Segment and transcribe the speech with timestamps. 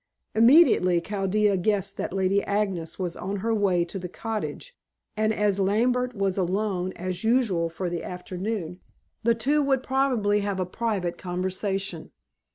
[0.33, 4.75] Immediately, Chaldea guessed that Lady Agnes was on her way to the cottage,
[5.15, 8.79] and, as Lambert was alone as usual for the afternoon,
[9.21, 12.09] the two would probably have a private conversation.